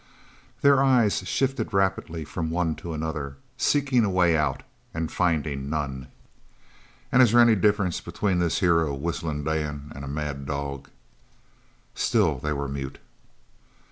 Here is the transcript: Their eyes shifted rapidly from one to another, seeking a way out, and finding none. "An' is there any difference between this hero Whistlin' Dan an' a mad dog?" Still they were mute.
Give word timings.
Their 0.63 0.83
eyes 0.83 1.19
shifted 1.29 1.75
rapidly 1.75 2.25
from 2.25 2.49
one 2.49 2.73
to 2.77 2.93
another, 2.95 3.37
seeking 3.55 4.03
a 4.03 4.09
way 4.09 4.35
out, 4.35 4.63
and 4.95 5.11
finding 5.11 5.69
none. 5.69 6.07
"An' 7.11 7.21
is 7.21 7.33
there 7.33 7.39
any 7.39 7.53
difference 7.53 8.01
between 8.01 8.39
this 8.39 8.61
hero 8.61 8.95
Whistlin' 8.95 9.43
Dan 9.43 9.91
an' 9.95 10.03
a 10.03 10.07
mad 10.07 10.47
dog?" 10.47 10.89
Still 11.93 12.39
they 12.39 12.51
were 12.51 12.67
mute. 12.67 12.97